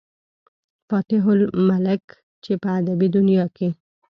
[0.87, 2.05] فاتح الملک،
[2.43, 3.69] چې پۀ ادبي دنيا کښې